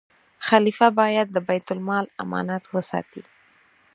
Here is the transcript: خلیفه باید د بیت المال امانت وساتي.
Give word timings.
خلیفه 0.47 0.87
باید 0.99 1.27
د 1.31 1.37
بیت 1.49 1.67
المال 1.73 2.05
امانت 2.23 2.63
وساتي. 2.75 3.21